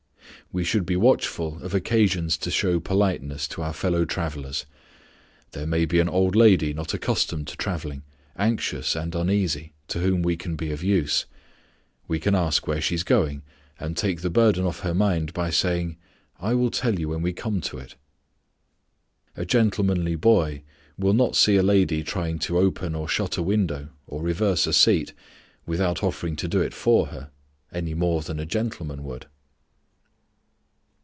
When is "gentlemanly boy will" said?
19.45-21.13